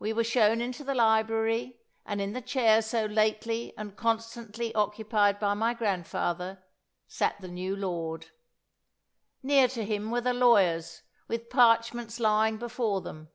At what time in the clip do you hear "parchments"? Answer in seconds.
11.48-12.18